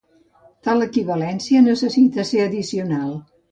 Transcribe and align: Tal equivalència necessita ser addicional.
Tal 0.67 0.85
equivalència 0.85 1.63
necessita 1.67 2.27
ser 2.33 2.43
addicional. 2.49 3.17